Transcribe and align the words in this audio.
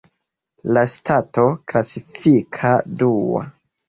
La 0.77 0.85
stato 0.93 1.43
klasifikita 1.71 2.73
dua. 3.03 3.45